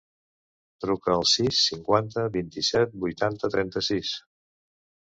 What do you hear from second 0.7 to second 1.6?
Truca al sis,